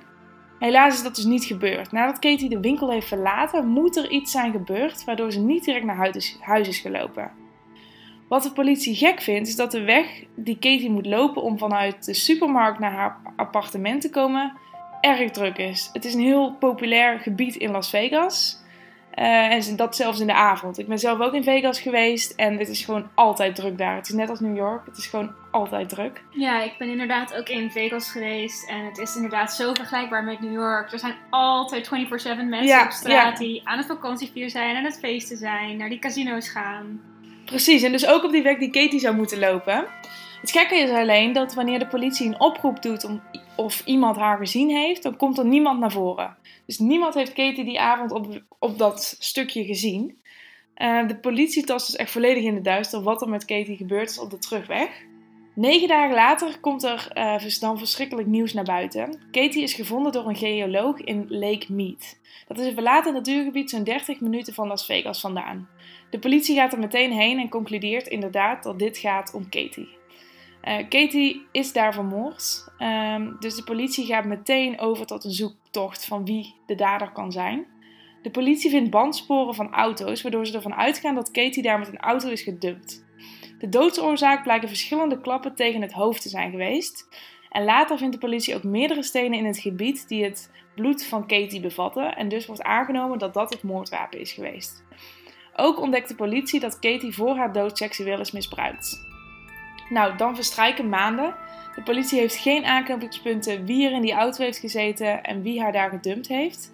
Helaas 0.59 0.93
is 0.93 1.03
dat 1.03 1.15
dus 1.15 1.25
niet 1.25 1.45
gebeurd. 1.45 1.91
Nadat 1.91 2.19
Katie 2.19 2.49
de 2.49 2.59
winkel 2.59 2.91
heeft 2.91 3.07
verlaten, 3.07 3.67
moet 3.67 3.97
er 3.97 4.09
iets 4.09 4.31
zijn 4.31 4.51
gebeurd 4.51 5.03
waardoor 5.03 5.31
ze 5.31 5.39
niet 5.39 5.63
direct 5.63 5.85
naar 5.85 5.95
huis 5.95 6.15
is, 6.15 6.37
huis 6.41 6.67
is 6.67 6.79
gelopen. 6.79 7.31
Wat 8.27 8.43
de 8.43 8.51
politie 8.51 8.95
gek 8.95 9.21
vindt, 9.21 9.47
is 9.47 9.55
dat 9.55 9.71
de 9.71 9.83
weg 9.83 10.23
die 10.35 10.57
Katie 10.59 10.91
moet 10.91 11.05
lopen 11.05 11.41
om 11.41 11.57
vanuit 11.57 12.05
de 12.05 12.13
supermarkt 12.13 12.79
naar 12.79 12.93
haar 12.93 13.17
appartement 13.35 14.01
te 14.01 14.09
komen, 14.09 14.53
erg 15.01 15.31
druk 15.31 15.57
is. 15.57 15.89
Het 15.93 16.05
is 16.05 16.13
een 16.13 16.23
heel 16.23 16.55
populair 16.59 17.19
gebied 17.19 17.55
in 17.55 17.71
Las 17.71 17.89
Vegas. 17.89 18.58
Uh, 19.15 19.67
en 19.67 19.75
dat 19.75 19.95
zelfs 19.95 20.19
in 20.19 20.27
de 20.27 20.33
avond. 20.33 20.77
Ik 20.77 20.87
ben 20.87 20.99
zelf 20.99 21.19
ook 21.19 21.33
in 21.33 21.43
Vegas 21.43 21.79
geweest 21.79 22.33
en 22.35 22.57
het 22.57 22.69
is 22.69 22.85
gewoon 22.85 23.09
altijd 23.15 23.55
druk 23.55 23.77
daar. 23.77 23.95
Het 23.95 24.07
is 24.07 24.13
net 24.13 24.29
als 24.29 24.39
New 24.39 24.55
York, 24.55 24.85
het 24.85 24.97
is 24.97 25.07
gewoon 25.07 25.31
altijd 25.51 25.89
druk. 25.89 26.23
Ja, 26.29 26.63
ik 26.63 26.75
ben 26.77 26.89
inderdaad 26.89 27.35
ook 27.35 27.49
in 27.49 27.71
Vegas 27.71 28.11
geweest 28.11 28.69
en 28.69 28.85
het 28.85 28.97
is 28.97 29.15
inderdaad 29.15 29.53
zo 29.53 29.73
vergelijkbaar 29.73 30.23
met 30.23 30.39
New 30.39 30.53
York. 30.53 30.91
Er 30.91 30.99
zijn 30.99 31.15
altijd 31.29 31.85
24-7 31.87 31.89
mensen 32.25 32.63
ja, 32.63 32.85
op 32.85 32.91
straat 32.91 33.39
ja. 33.39 33.45
die 33.45 33.61
aan 33.63 33.77
het 33.77 33.87
vakantievier 33.87 34.49
zijn, 34.49 34.75
aan 34.75 34.83
het 34.83 34.99
feesten 34.99 35.37
zijn, 35.37 35.77
naar 35.77 35.89
die 35.89 35.99
casino's 35.99 36.49
gaan. 36.49 37.01
Precies, 37.45 37.83
en 37.83 37.91
dus 37.91 38.07
ook 38.07 38.23
op 38.23 38.31
die 38.31 38.43
weg 38.43 38.57
die 38.57 38.71
Katie 38.71 38.99
zou 38.99 39.15
moeten 39.15 39.39
lopen. 39.39 39.85
Het 40.41 40.51
gekke 40.51 40.75
is 40.75 40.89
alleen 40.89 41.33
dat 41.33 41.53
wanneer 41.53 41.79
de 41.79 41.87
politie 41.87 42.27
een 42.27 42.39
oproep 42.39 42.81
doet 42.81 43.03
om, 43.03 43.21
of 43.59 43.85
iemand 43.85 44.17
haar 44.17 44.37
gezien 44.37 44.69
heeft, 44.69 45.03
dan 45.03 45.17
komt 45.17 45.37
er 45.37 45.45
niemand 45.45 45.79
naar 45.79 45.91
voren. 45.91 46.37
Dus 46.65 46.77
niemand 46.77 47.13
heeft 47.13 47.33
Katie 47.33 47.63
die 47.63 47.79
avond 47.79 48.11
op, 48.11 48.43
op 48.59 48.77
dat 48.77 49.15
stukje 49.19 49.65
gezien. 49.65 50.21
Uh, 50.77 51.07
de 51.07 51.17
politie 51.17 51.63
tast 51.63 51.87
dus 51.87 51.95
echt 51.95 52.11
volledig 52.11 52.43
in 52.43 52.55
de 52.55 52.61
duister 52.61 53.01
wat 53.01 53.21
er 53.21 53.29
met 53.29 53.45
Katie 53.45 53.77
gebeurd 53.77 54.09
is 54.09 54.19
op 54.19 54.29
de 54.29 54.37
terugweg. 54.37 54.89
Negen 55.55 55.87
dagen 55.87 56.15
later 56.15 56.59
komt 56.59 56.83
er 56.83 57.11
uh, 57.13 57.59
dan 57.59 57.77
verschrikkelijk 57.77 58.27
nieuws 58.27 58.53
naar 58.53 58.63
buiten. 58.63 59.19
Katie 59.31 59.63
is 59.63 59.73
gevonden 59.73 60.11
door 60.11 60.27
een 60.27 60.35
geoloog 60.35 61.01
in 61.01 61.25
Lake 61.27 61.73
Mead. 61.73 62.19
Dat 62.47 62.59
is 62.59 62.65
een 62.65 62.73
verlaten 62.73 63.13
natuurgebied 63.13 63.69
zo'n 63.69 63.83
30 63.83 64.19
minuten 64.19 64.53
van 64.53 64.67
Las 64.67 64.85
Vegas 64.85 65.19
vandaan. 65.19 65.69
De 66.09 66.19
politie 66.19 66.55
gaat 66.55 66.73
er 66.73 66.79
meteen 66.79 67.11
heen 67.11 67.39
en 67.39 67.49
concludeert 67.49 68.07
inderdaad 68.07 68.63
dat 68.63 68.79
dit 68.79 68.97
gaat 68.97 69.33
om 69.33 69.49
Katie. 69.49 69.98
Uh, 70.63 70.77
Katie 70.89 71.45
is 71.51 71.73
daar 71.73 71.93
vermoord, 71.93 72.67
um, 72.79 73.35
dus 73.39 73.55
de 73.55 73.63
politie 73.63 74.05
gaat 74.05 74.25
meteen 74.25 74.79
over 74.79 75.05
tot 75.05 75.23
een 75.23 75.31
zoektocht 75.31 76.05
van 76.05 76.25
wie 76.25 76.55
de 76.65 76.75
dader 76.75 77.11
kan 77.11 77.31
zijn. 77.31 77.65
De 78.21 78.29
politie 78.29 78.69
vindt 78.69 78.89
bandsporen 78.89 79.55
van 79.55 79.73
auto's, 79.73 80.21
waardoor 80.21 80.45
ze 80.45 80.55
ervan 80.55 80.75
uitgaan 80.75 81.15
dat 81.15 81.31
Katie 81.31 81.63
daar 81.63 81.79
met 81.79 81.87
een 81.87 81.99
auto 81.99 82.29
is 82.29 82.41
gedumpt. 82.41 83.05
De 83.59 83.69
doodsoorzaak 83.69 84.43
blijken 84.43 84.67
verschillende 84.67 85.21
klappen 85.21 85.55
tegen 85.55 85.81
het 85.81 85.93
hoofd 85.93 86.21
te 86.21 86.29
zijn 86.29 86.51
geweest. 86.51 87.07
En 87.49 87.63
later 87.63 87.97
vindt 87.97 88.13
de 88.13 88.19
politie 88.19 88.55
ook 88.55 88.63
meerdere 88.63 89.03
stenen 89.03 89.39
in 89.39 89.45
het 89.45 89.59
gebied 89.59 90.07
die 90.07 90.23
het 90.23 90.51
bloed 90.75 91.05
van 91.05 91.27
Katie 91.27 91.61
bevatten. 91.61 92.15
En 92.15 92.29
dus 92.29 92.45
wordt 92.45 92.63
aangenomen 92.63 93.19
dat 93.19 93.33
dat 93.33 93.53
het 93.53 93.63
moordwapen 93.63 94.19
is 94.19 94.31
geweest. 94.31 94.83
Ook 95.55 95.79
ontdekt 95.79 96.07
de 96.07 96.15
politie 96.15 96.59
dat 96.59 96.79
Katie 96.79 97.13
voor 97.13 97.35
haar 97.35 97.53
dood 97.53 97.77
seksueel 97.77 98.19
is 98.19 98.31
misbruikt. 98.31 99.08
Nou, 99.89 100.17
dan 100.17 100.35
verstrijken 100.35 100.89
maanden. 100.89 101.35
De 101.75 101.81
politie 101.81 102.19
heeft 102.19 102.35
geen 102.35 102.65
aanknopingspunten 102.65 103.65
wie 103.65 103.85
er 103.85 103.91
in 103.91 104.01
die 104.01 104.13
auto 104.13 104.43
heeft 104.43 104.57
gezeten 104.57 105.23
en 105.23 105.41
wie 105.41 105.61
haar 105.61 105.71
daar 105.71 105.89
gedumpt 105.89 106.27
heeft. 106.27 106.73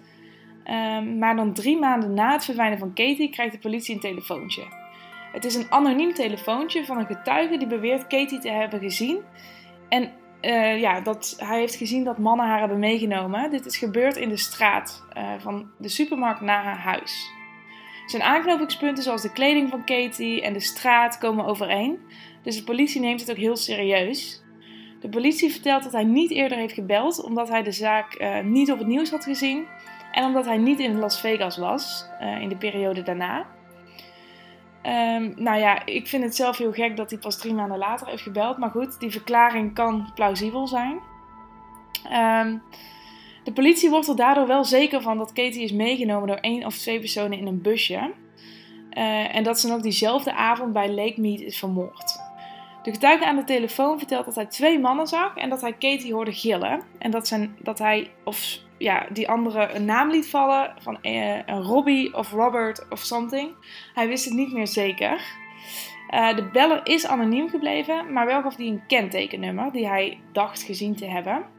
Um, 0.69 1.17
maar 1.17 1.35
dan 1.35 1.53
drie 1.53 1.77
maanden 1.77 2.13
na 2.13 2.31
het 2.31 2.45
verdwijnen 2.45 2.77
van 2.77 2.93
Katie 2.93 3.29
krijgt 3.29 3.53
de 3.53 3.59
politie 3.59 3.93
een 3.95 4.01
telefoontje. 4.01 4.63
Het 5.31 5.45
is 5.45 5.55
een 5.55 5.71
anoniem 5.71 6.13
telefoontje 6.13 6.85
van 6.85 6.97
een 6.97 7.05
getuige 7.05 7.57
die 7.57 7.67
beweert 7.67 8.07
Katie 8.07 8.39
te 8.39 8.49
hebben 8.49 8.79
gezien. 8.79 9.17
En 9.89 10.11
uh, 10.41 10.79
ja, 10.79 11.01
dat, 11.01 11.35
hij 11.37 11.59
heeft 11.59 11.75
gezien 11.75 12.03
dat 12.03 12.17
mannen 12.17 12.45
haar 12.45 12.59
hebben 12.59 12.79
meegenomen. 12.79 13.51
Dit 13.51 13.65
is 13.65 13.77
gebeurd 13.77 14.15
in 14.15 14.29
de 14.29 14.37
straat 14.37 15.03
uh, 15.17 15.23
van 15.37 15.71
de 15.77 15.89
supermarkt 15.89 16.41
naar 16.41 16.63
haar 16.63 16.79
huis. 16.79 17.31
Zijn 18.05 18.23
aanknopingspunten 18.23 19.03
zoals 19.03 19.21
de 19.21 19.31
kleding 19.31 19.69
van 19.69 19.85
Katie 19.85 20.41
en 20.41 20.53
de 20.53 20.59
straat 20.59 21.17
komen 21.17 21.45
overeen. 21.45 21.99
Dus 22.43 22.57
de 22.57 22.63
politie 22.63 23.01
neemt 23.01 23.19
het 23.19 23.31
ook 23.31 23.37
heel 23.37 23.55
serieus. 23.55 24.43
De 24.99 25.09
politie 25.09 25.51
vertelt 25.51 25.83
dat 25.83 25.91
hij 25.91 26.03
niet 26.03 26.31
eerder 26.31 26.57
heeft 26.57 26.73
gebeld 26.73 27.23
omdat 27.23 27.49
hij 27.49 27.63
de 27.63 27.71
zaak 27.71 28.21
uh, 28.21 28.39
niet 28.39 28.71
op 28.71 28.77
het 28.77 28.87
nieuws 28.87 29.09
had 29.09 29.23
gezien 29.23 29.65
en 30.11 30.25
omdat 30.25 30.45
hij 30.45 30.57
niet 30.57 30.79
in 30.79 30.99
Las 30.99 31.19
Vegas 31.19 31.57
was 31.57 32.05
uh, 32.21 32.41
in 32.41 32.49
de 32.49 32.57
periode 32.57 33.03
daarna. 33.03 33.45
Um, 34.83 35.33
nou 35.35 35.59
ja, 35.59 35.85
ik 35.85 36.07
vind 36.07 36.23
het 36.23 36.35
zelf 36.35 36.57
heel 36.57 36.71
gek 36.71 36.97
dat 36.97 37.09
hij 37.09 37.19
pas 37.19 37.37
drie 37.37 37.53
maanden 37.53 37.77
later 37.77 38.07
heeft 38.07 38.21
gebeld. 38.21 38.57
Maar 38.57 38.69
goed, 38.69 38.99
die 38.99 39.11
verklaring 39.11 39.73
kan 39.73 40.11
plausibel 40.15 40.67
zijn. 40.67 40.99
Um, 42.11 42.61
de 43.45 43.51
politie 43.53 43.89
wordt 43.89 44.07
er 44.07 44.15
daardoor 44.15 44.47
wel 44.47 44.63
zeker 44.63 45.01
van 45.01 45.17
dat 45.17 45.33
Katie 45.33 45.63
is 45.63 45.71
meegenomen 45.71 46.27
door 46.27 46.37
één 46.37 46.65
of 46.65 46.77
twee 46.77 46.99
personen 46.99 47.37
in 47.37 47.47
een 47.47 47.61
busje. 47.61 48.11
Uh, 48.97 49.35
en 49.35 49.43
dat 49.43 49.59
ze 49.59 49.67
nog 49.67 49.81
diezelfde 49.81 50.33
avond 50.33 50.73
bij 50.73 50.91
Lake 50.91 51.21
Mead 51.21 51.39
is 51.39 51.59
vermoord. 51.59 52.19
De 52.83 52.91
getuige 52.91 53.25
aan 53.25 53.35
de 53.35 53.43
telefoon 53.43 53.97
vertelt 53.97 54.25
dat 54.25 54.35
hij 54.35 54.45
twee 54.45 54.79
mannen 54.79 55.07
zag 55.07 55.35
en 55.37 55.49
dat 55.49 55.61
hij 55.61 55.73
Katie 55.73 56.13
hoorde 56.13 56.33
gillen. 56.33 56.81
En 56.99 57.11
dat, 57.11 57.27
zijn, 57.27 57.55
dat 57.59 57.79
hij 57.79 58.11
of 58.23 58.59
ja, 58.77 59.07
die 59.11 59.29
andere 59.29 59.73
een 59.73 59.85
naam 59.85 60.11
liet 60.11 60.27
vallen 60.27 60.73
van 60.79 60.97
uh, 61.01 61.39
Robbie 61.47 62.13
of 62.17 62.31
Robert 62.31 62.85
of 62.89 62.99
something. 62.99 63.51
Hij 63.93 64.07
wist 64.07 64.25
het 64.25 64.33
niet 64.33 64.53
meer 64.53 64.67
zeker. 64.67 65.21
Uh, 66.09 66.35
de 66.35 66.49
beller 66.51 66.81
is 66.83 67.05
anoniem 67.05 67.49
gebleven, 67.49 68.13
maar 68.13 68.25
wel 68.25 68.41
gaf 68.41 68.55
hij 68.55 68.65
een 68.65 68.85
kentekennummer 68.87 69.71
die 69.71 69.87
hij 69.87 70.19
dacht 70.31 70.61
gezien 70.61 70.95
te 70.95 71.05
hebben 71.05 71.54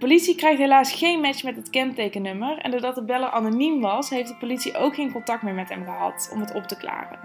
politie 0.00 0.34
krijgt 0.34 0.58
helaas 0.58 0.92
geen 0.92 1.20
match 1.20 1.42
met 1.42 1.56
het 1.56 1.70
kentekennummer 1.70 2.58
en 2.58 2.70
doordat 2.70 2.94
de 2.94 3.04
beller 3.04 3.30
anoniem 3.30 3.80
was, 3.80 4.10
heeft 4.10 4.28
de 4.28 4.36
politie 4.36 4.76
ook 4.76 4.94
geen 4.94 5.12
contact 5.12 5.42
meer 5.42 5.54
met 5.54 5.68
hem 5.68 5.84
gehad 5.84 6.30
om 6.32 6.40
het 6.40 6.54
op 6.54 6.64
te 6.64 6.76
klaren. 6.76 7.18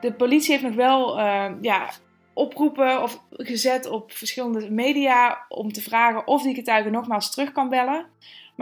De 0.00 0.12
politie 0.12 0.50
heeft 0.50 0.64
nog 0.64 0.74
wel 0.74 1.18
uh, 1.18 1.50
ja, 1.60 1.90
oproepen 2.32 3.02
of 3.02 3.20
gezet 3.30 3.88
op 3.88 4.12
verschillende 4.12 4.70
media 4.70 5.44
om 5.48 5.72
te 5.72 5.82
vragen 5.82 6.26
of 6.26 6.42
die 6.42 6.54
getuige 6.54 6.90
nogmaals 6.90 7.30
terug 7.30 7.52
kan 7.52 7.68
bellen. 7.68 8.06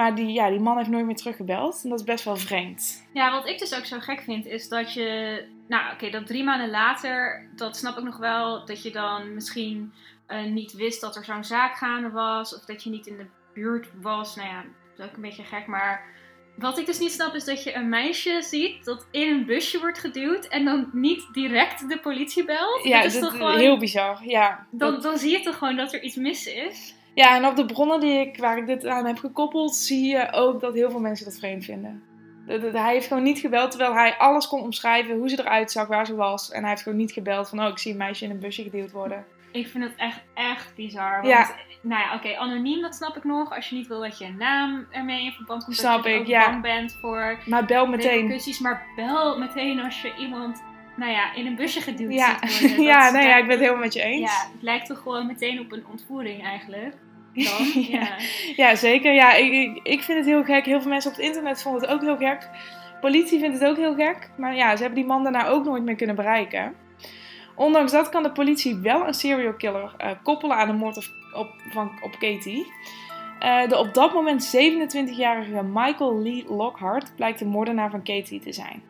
Maar 0.01 0.15
die, 0.15 0.33
ja, 0.33 0.51
die 0.51 0.61
man 0.61 0.77
heeft 0.77 0.89
nooit 0.89 1.07
meer 1.07 1.17
teruggebeld. 1.17 1.81
En 1.83 1.91
dat 1.91 1.99
is 1.99 2.05
best 2.05 2.25
wel 2.25 2.37
vreemd. 2.37 3.07
Ja, 3.13 3.31
wat 3.31 3.49
ik 3.49 3.59
dus 3.59 3.75
ook 3.75 3.85
zo 3.85 3.99
gek 3.99 4.21
vind, 4.21 4.47
is 4.47 4.69
dat 4.69 4.93
je. 4.93 5.43
Nou, 5.69 5.93
oké, 5.93 6.11
dat 6.11 6.27
drie 6.27 6.45
maanden 6.45 6.71
later, 6.71 7.49
dat 7.57 7.77
snap 7.77 7.99
ik 7.99 8.05
nog 8.05 8.17
wel. 8.17 8.65
Dat 8.67 8.83
je 8.83 8.91
dan 8.91 9.35
misschien 9.35 9.93
uh, 10.29 10.45
niet 10.45 10.73
wist 10.73 11.01
dat 11.01 11.17
er 11.17 11.25
zo'n 11.25 11.45
zaak 11.45 11.77
gaande 11.77 12.11
was. 12.11 12.55
Of 12.55 12.65
dat 12.65 12.83
je 12.83 12.91
niet 12.91 13.07
in 13.07 13.17
de 13.17 13.27
buurt 13.55 13.89
was. 14.03 14.37
Nou 14.37 14.49
ja, 14.49 14.63
dat 14.97 14.99
is 14.99 15.11
ook 15.11 15.17
een 15.17 15.23
beetje 15.23 15.45
gek. 15.45 15.67
Maar 15.67 16.05
wat 16.57 16.79
ik 16.79 16.87
dus 16.87 16.99
niet 16.99 17.13
snap 17.13 17.35
is 17.35 17.45
dat 17.45 17.63
je 17.63 17.75
een 17.75 17.89
meisje 17.89 18.43
ziet 18.43 18.85
dat 18.85 19.07
in 19.11 19.31
een 19.31 19.47
busje 19.47 19.79
wordt 19.79 19.99
geduwd 19.99 20.49
en 20.49 20.65
dan 20.65 20.91
niet 20.93 21.29
direct 21.33 21.89
de 21.89 21.99
politie 21.99 22.45
belt. 22.45 22.85
Ja, 22.85 23.03
dat 23.03 23.13
is 23.13 23.21
toch 23.21 23.33
gewoon, 23.33 23.59
heel 23.59 23.79
bizar. 23.79 24.19
Ja, 24.25 24.67
dan, 24.71 25.01
dan 25.01 25.19
zie 25.19 25.31
je 25.31 25.41
toch 25.41 25.59
gewoon 25.59 25.77
dat 25.77 25.93
er 25.93 26.03
iets 26.03 26.17
mis 26.17 26.47
is. 26.47 26.95
Ja, 27.21 27.37
en 27.37 27.47
op 27.47 27.57
de 27.57 27.67
bronnen 27.67 28.01
die 28.01 28.19
ik, 28.19 28.39
waar 28.39 28.59
ik 28.59 28.67
dit 28.67 28.87
aan 28.87 29.07
heb 29.07 29.19
gekoppeld, 29.19 29.77
zie 29.77 30.09
je 30.09 30.33
ook 30.33 30.61
dat 30.61 30.75
heel 30.75 30.91
veel 30.91 31.01
mensen 31.01 31.25
dat 31.25 31.39
vreemd 31.39 31.65
vinden. 31.65 32.03
hij 32.73 32.93
heeft 32.93 33.07
gewoon 33.07 33.23
niet 33.23 33.39
gebeld, 33.39 33.71
terwijl 33.71 33.95
hij 33.95 34.17
alles 34.17 34.49
kon 34.49 34.63
omschrijven, 34.63 35.17
hoe 35.17 35.29
ze 35.29 35.41
eruit 35.41 35.73
zag, 35.73 35.87
waar 35.87 36.07
ze 36.07 36.15
was. 36.15 36.51
En 36.51 36.61
hij 36.61 36.71
heeft 36.71 36.83
gewoon 36.83 36.99
niet 36.99 37.13
gebeld 37.13 37.49
van, 37.49 37.61
oh, 37.61 37.69
ik 37.69 37.79
zie 37.79 37.93
een 37.93 37.99
meisje 37.99 38.25
in 38.25 38.31
een 38.31 38.39
busje 38.39 38.63
geduwd 38.63 38.93
worden. 38.93 39.25
Ik 39.53 39.67
vind 39.67 39.85
het 39.85 39.95
echt, 39.97 40.21
echt 40.35 40.75
bizar. 40.75 41.13
Want, 41.13 41.27
ja. 41.27 41.51
nou 41.83 42.03
ja, 42.03 42.15
oké, 42.15 42.37
anoniem, 42.37 42.81
dat 42.81 42.95
snap 42.95 43.17
ik 43.17 43.25
nog. 43.25 43.55
Als 43.55 43.69
je 43.69 43.77
niet 43.77 43.87
wil 43.87 44.01
dat 44.01 44.19
je 44.19 44.29
naam 44.29 44.87
ermee 44.91 45.25
in 45.25 45.33
verband 45.33 45.65
komt. 45.65 45.77
Snap 45.77 46.03
dat 46.03 46.13
je 46.13 46.19
ik, 46.19 46.27
ja. 46.27 46.51
bang 46.51 46.63
bent 46.63 46.97
voor... 47.01 47.39
Maar 47.47 47.65
bel 47.65 47.87
meteen. 47.87 48.41
Maar 48.63 48.87
bel 48.97 49.39
meteen 49.39 49.81
als 49.81 50.03
je 50.03 50.15
iemand, 50.19 50.63
nou 50.97 51.13
ja, 51.13 51.35
in 51.35 51.47
een 51.47 51.57
busje 51.57 51.81
geduwd 51.81 52.13
ja. 52.13 52.47
ziet 52.47 52.69
worden. 52.69 52.85
ja, 52.93 53.11
nee, 53.11 53.27
ja, 53.27 53.37
ik 53.37 53.43
ben 53.43 53.51
het 53.51 53.61
helemaal 53.61 53.83
met 53.83 53.93
je 53.93 54.03
eens. 54.03 54.31
Ja, 54.33 54.51
het 54.53 54.63
lijkt 54.63 54.87
toch 54.87 54.99
gewoon 54.99 55.27
meteen 55.27 55.61
op 55.61 55.73
een 55.73 55.85
ontvoering 55.91 56.45
eigenlijk. 56.45 56.95
ja. 57.93 58.09
ja, 58.57 58.75
zeker. 58.75 59.13
Ja, 59.13 59.35
ik, 59.35 59.53
ik, 59.53 59.81
ik 59.83 60.03
vind 60.03 60.19
het 60.19 60.27
heel 60.27 60.45
gek. 60.45 60.65
Heel 60.65 60.81
veel 60.81 60.91
mensen 60.91 61.11
op 61.11 61.17
het 61.17 61.27
internet 61.27 61.63
vonden 61.63 61.81
het 61.81 61.91
ook 61.91 62.01
heel 62.01 62.17
gek. 62.17 62.49
Politie 63.01 63.41
vindt 63.41 63.59
het 63.59 63.69
ook 63.69 63.77
heel 63.77 63.95
gek. 63.95 64.31
Maar 64.37 64.55
ja, 64.55 64.77
ze 64.77 64.83
hebben 64.83 65.01
die 65.01 65.09
man 65.09 65.23
daarna 65.23 65.47
ook 65.47 65.65
nooit 65.65 65.83
meer 65.83 65.97
kunnen 65.97 66.17
bereiken. 66.17 66.75
Ondanks 67.57 67.93
dat 67.93 68.09
kan 68.09 68.23
de 68.23 68.33
politie 68.33 68.77
wel 68.77 69.07
een 69.07 69.15
serial 69.15 69.55
killer 69.55 69.95
uh, 69.99 70.11
koppelen 70.23 70.57
aan 70.57 70.69
de 70.69 70.75
moord 70.75 70.97
op, 70.97 71.05
op, 71.35 71.49
van, 71.71 71.91
op 72.03 72.13
Katie. 72.19 72.73
Uh, 73.43 73.69
de 73.69 73.79
op 73.79 73.95
dat 73.95 74.15
moment 74.15 74.57
27-jarige 74.57 75.63
Michael 75.63 76.23
Lee 76.23 76.45
Lockhart 76.49 77.13
blijkt 77.17 77.39
de 77.39 77.45
moordenaar 77.45 77.91
van 77.91 78.03
Katie 78.03 78.41
te 78.41 78.53
zijn. 78.53 78.83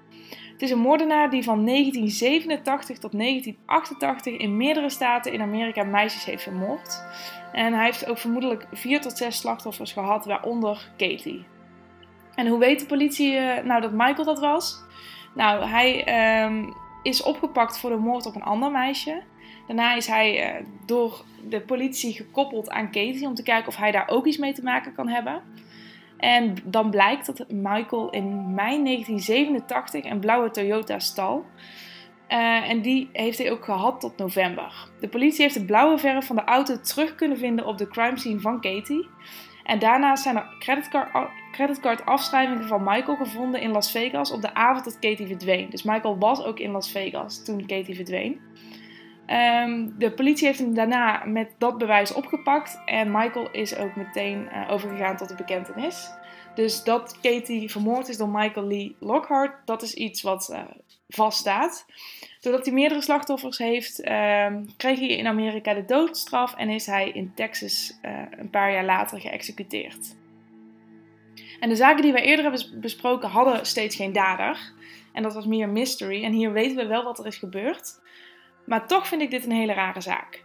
Het 0.53 0.63
is 0.63 0.71
een 0.71 0.79
moordenaar 0.79 1.31
die 1.31 1.43
van 1.43 1.67
1987 1.67 2.99
tot 2.99 3.13
1988 3.13 4.37
in 4.37 4.57
meerdere 4.57 4.91
staten 4.91 5.33
in 5.33 5.41
Amerika 5.41 5.85
meisjes 5.85 6.25
heeft 6.25 6.43
vermoord. 6.43 7.05
En 7.53 7.73
hij 7.73 7.85
heeft 7.85 8.07
ook 8.07 8.19
vermoedelijk 8.19 8.67
vier 8.73 9.01
tot 9.01 9.17
zes 9.17 9.37
slachtoffers 9.37 9.93
gehad, 9.93 10.25
waaronder 10.25 10.91
Katie. 10.97 11.45
En 12.35 12.47
hoe 12.47 12.59
weet 12.59 12.81
de 12.81 12.87
politie 12.87 13.33
uh, 13.33 13.59
nou 13.65 13.81
dat 13.81 13.93
Michael 13.93 14.25
dat 14.25 14.41
was? 14.41 14.83
Nou, 15.35 15.65
hij 15.65 16.45
um, 16.45 16.75
is 17.03 17.23
opgepakt 17.23 17.79
voor 17.79 17.91
de 17.91 17.97
moord 17.97 18.27
op 18.27 18.35
een 18.35 18.43
ander 18.43 18.71
meisje. 18.71 19.23
Daarna 19.67 19.95
is 19.95 20.07
hij 20.07 20.55
uh, 20.55 20.67
door 20.87 21.25
de 21.49 21.61
politie 21.61 22.13
gekoppeld 22.13 22.71
aan 22.71 22.91
Katie 22.91 23.27
om 23.27 23.35
te 23.35 23.43
kijken 23.43 23.69
of 23.69 23.77
hij 23.77 23.91
daar 23.91 24.09
ook 24.09 24.27
iets 24.27 24.37
mee 24.37 24.53
te 24.53 24.63
maken 24.63 24.95
kan 24.95 25.09
hebben. 25.09 25.43
En 26.17 26.57
dan 26.65 26.91
blijkt 26.91 27.27
dat 27.27 27.49
Michael 27.49 28.11
in 28.11 28.55
mei 28.55 28.83
1987 28.83 30.05
een 30.05 30.21
blauwe 30.21 30.51
Toyota 30.51 30.99
stal. 30.99 31.45
Uh, 32.33 32.71
en 32.71 32.81
die 32.81 33.09
heeft 33.13 33.39
hij 33.39 33.51
ook 33.51 33.65
gehad 33.65 34.01
tot 34.01 34.17
november. 34.17 34.89
De 35.01 35.09
politie 35.09 35.43
heeft 35.43 35.55
de 35.55 35.65
blauwe 35.65 35.99
verf 35.99 36.27
van 36.27 36.37
de 36.37 36.45
auto 36.45 36.81
terug 36.81 37.15
kunnen 37.15 37.39
vinden 37.39 37.67
op 37.67 37.79
de 37.79 37.89
crime 37.89 38.19
scene 38.19 38.41
van 38.41 38.61
Katie. 38.61 39.09
En 39.65 39.79
daarnaast 39.79 40.23
zijn 40.23 40.37
er 40.37 40.57
creditcard, 40.59 41.29
creditcard 41.53 42.07
afschrijvingen 42.07 42.67
van 42.67 42.85
Michael 42.85 43.17
gevonden 43.17 43.61
in 43.61 43.71
Las 43.71 43.91
Vegas 43.91 44.31
op 44.31 44.43
de 44.43 44.55
avond 44.55 44.85
dat 44.85 44.99
Katie 44.99 45.27
verdween. 45.27 45.71
Dus 45.71 45.83
Michael 45.83 46.19
was 46.19 46.45
ook 46.45 46.59
in 46.59 46.71
Las 46.71 46.91
Vegas 46.91 47.45
toen 47.45 47.67
Katie 47.67 47.95
verdween. 47.95 48.41
Um, 49.27 49.95
de 49.99 50.13
politie 50.13 50.47
heeft 50.47 50.59
hem 50.59 50.75
daarna 50.75 51.23
met 51.25 51.55
dat 51.59 51.79
bewijs 51.79 52.13
opgepakt 52.13 52.83
en 52.85 53.11
Michael 53.11 53.49
is 53.51 53.77
ook 53.77 53.97
meteen 53.97 54.49
uh, 54.53 54.71
overgegaan 54.71 55.17
tot 55.17 55.29
de 55.29 55.35
bekentenis. 55.35 56.11
Dus 56.55 56.85
dat 56.85 57.19
Katie 57.21 57.71
vermoord 57.71 58.09
is 58.09 58.17
door 58.17 58.29
Michael 58.29 58.67
Lee 58.67 58.97
Lockhart, 58.99 59.67
dat 59.67 59.83
is 59.83 59.95
iets 59.95 60.23
wat 60.23 60.49
uh, 60.53 60.61
vaststaat. 61.09 61.87
Doordat 62.41 62.65
hij 62.65 62.75
meerdere 62.75 63.03
slachtoffers 63.03 63.59
heeft, 63.59 64.01
uh, 64.01 64.47
kreeg 64.77 64.99
hij 64.99 65.09
in 65.09 65.27
Amerika 65.27 65.75
de 65.75 65.85
doodstraf 65.85 66.55
en 66.55 66.69
is 66.69 66.87
hij 66.87 67.11
in 67.11 67.33
Texas 67.35 67.99
uh, 68.03 68.23
een 68.31 68.51
paar 68.51 68.73
jaar 68.73 68.85
later 68.85 69.21
geëxecuteerd. 69.21 70.19
En 71.61 71.69
de 71.69 71.77
zaken 71.77 72.03
die 72.03 72.13
wij 72.13 72.23
eerder 72.23 72.45
hebben 72.45 72.81
besproken 72.81 73.29
hadden 73.29 73.67
steeds 73.67 73.97
geen 73.97 74.13
dader. 74.13 74.73
En 75.13 75.23
dat 75.23 75.35
was 75.35 75.47
meer 75.47 75.69
mystery. 75.69 76.25
En 76.25 76.33
hier 76.33 76.53
weten 76.53 76.77
we 76.77 76.87
wel 76.87 77.05
wat 77.05 77.19
er 77.19 77.27
is 77.27 77.37
gebeurd. 77.37 78.01
Maar 78.67 78.87
toch 78.87 79.07
vind 79.07 79.23
ik 79.23 79.31
dit 79.31 79.45
een 79.45 79.53
hele 79.53 79.73
rare 79.73 80.01
zaak. 80.01 80.45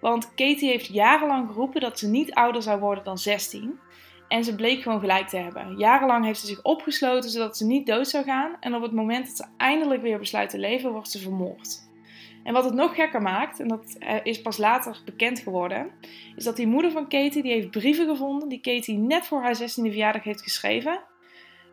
Want 0.00 0.34
Katie 0.34 0.68
heeft 0.68 0.86
jarenlang 0.86 1.48
geroepen 1.48 1.80
dat 1.80 1.98
ze 1.98 2.08
niet 2.08 2.34
ouder 2.34 2.62
zou 2.62 2.80
worden 2.80 3.04
dan 3.04 3.18
16. 3.18 3.78
En 4.28 4.44
ze 4.44 4.54
bleek 4.54 4.82
gewoon 4.82 5.00
gelijk 5.00 5.28
te 5.28 5.36
hebben. 5.36 5.76
Jarenlang 5.76 6.24
heeft 6.24 6.40
ze 6.40 6.46
zich 6.46 6.62
opgesloten 6.62 7.30
zodat 7.30 7.56
ze 7.56 7.66
niet 7.66 7.86
dood 7.86 8.08
zou 8.08 8.24
gaan. 8.24 8.56
En 8.60 8.74
op 8.74 8.82
het 8.82 8.92
moment 8.92 9.26
dat 9.26 9.36
ze 9.36 9.44
eindelijk 9.56 10.02
weer 10.02 10.18
besluit 10.18 10.50
te 10.50 10.58
leven, 10.58 10.92
wordt 10.92 11.10
ze 11.10 11.18
vermoord. 11.18 11.82
En 12.44 12.52
wat 12.52 12.64
het 12.64 12.74
nog 12.74 12.94
gekker 12.94 13.22
maakt, 13.22 13.60
en 13.60 13.68
dat 13.68 13.96
eh, 13.98 14.16
is 14.22 14.42
pas 14.42 14.56
later 14.56 15.02
bekend 15.04 15.38
geworden, 15.38 15.90
is 16.36 16.44
dat 16.44 16.56
die 16.56 16.66
moeder 16.66 16.90
van 16.90 17.08
Katie, 17.08 17.42
die 17.42 17.52
heeft 17.52 17.70
brieven 17.70 18.06
gevonden 18.06 18.48
die 18.48 18.60
Katie 18.60 18.98
net 18.98 19.26
voor 19.26 19.42
haar 19.42 19.56
16e 19.56 19.62
verjaardag 19.64 20.22
heeft 20.22 20.42
geschreven. 20.42 21.00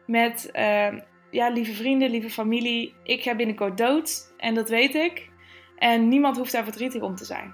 Met, 0.05 0.49
uh, 0.53 0.87
ja, 1.31 1.49
lieve 1.49 1.73
vrienden, 1.73 2.09
lieve 2.09 2.29
familie, 2.29 2.93
ik 3.03 3.21
ga 3.21 3.35
binnenkort 3.35 3.77
dood 3.77 4.33
en 4.37 4.53
dat 4.53 4.69
weet 4.69 4.95
ik. 4.95 5.29
En 5.77 6.07
niemand 6.07 6.37
hoeft 6.37 6.51
daar 6.51 6.63
verdrietig 6.63 7.01
om 7.01 7.15
te 7.15 7.25
zijn. 7.25 7.53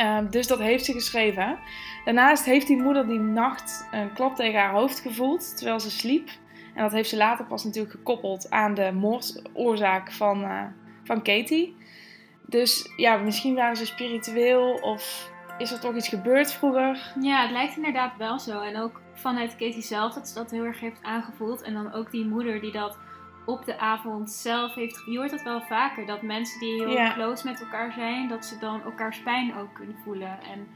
Uh, 0.00 0.18
dus 0.30 0.46
dat 0.46 0.58
heeft 0.58 0.84
ze 0.84 0.92
geschreven. 0.92 1.58
Daarnaast 2.04 2.44
heeft 2.44 2.66
die 2.66 2.82
moeder 2.82 3.06
die 3.06 3.18
nacht 3.18 3.88
een 3.90 4.12
klap 4.12 4.36
tegen 4.36 4.60
haar 4.60 4.72
hoofd 4.72 5.00
gevoeld 5.00 5.56
terwijl 5.56 5.80
ze 5.80 5.90
sliep. 5.90 6.28
En 6.74 6.82
dat 6.82 6.92
heeft 6.92 7.08
ze 7.08 7.16
later 7.16 7.44
pas 7.44 7.64
natuurlijk 7.64 7.94
gekoppeld 7.94 8.50
aan 8.50 8.74
de 8.74 8.92
moordoorzaak 8.92 10.12
van, 10.12 10.42
uh, 10.42 10.62
van 11.04 11.22
Katie. 11.22 11.76
Dus 12.46 12.92
ja, 12.96 13.16
misschien 13.16 13.54
waren 13.54 13.76
ze 13.76 13.86
spiritueel 13.86 14.74
of 14.74 15.30
is 15.58 15.72
er 15.72 15.80
toch 15.80 15.94
iets 15.94 16.08
gebeurd 16.08 16.52
vroeger? 16.52 17.12
Ja, 17.20 17.42
het 17.42 17.50
lijkt 17.50 17.76
inderdaad 17.76 18.16
wel 18.16 18.38
zo. 18.38 18.60
En 18.60 18.80
ook 18.80 19.00
vanuit 19.14 19.56
Katie 19.56 19.82
zelf 19.82 20.14
dat 20.14 20.28
ze 20.28 20.34
dat 20.34 20.50
heel 20.50 20.64
erg 20.64 20.80
heeft 20.80 21.02
aangevoeld. 21.02 21.62
En 21.62 21.72
dan 21.72 21.92
ook 21.92 22.10
die 22.10 22.26
moeder 22.26 22.60
die 22.60 22.72
dat 22.72 22.98
op 23.46 23.64
de 23.64 23.78
avond 23.78 24.30
zelf 24.30 24.74
heeft. 24.74 25.02
Je 25.06 25.18
hoort 25.18 25.30
dat 25.30 25.42
wel 25.42 25.60
vaker. 25.60 26.06
Dat 26.06 26.22
mensen 26.22 26.60
die 26.60 26.86
heel 26.86 27.12
close 27.12 27.46
met 27.46 27.60
elkaar 27.60 27.92
zijn, 27.92 28.28
dat 28.28 28.44
ze 28.44 28.58
dan 28.58 28.82
elkaars 28.82 29.22
pijn 29.22 29.54
ook 29.56 29.74
kunnen 29.74 29.96
voelen. 30.04 30.38
En 30.52 30.68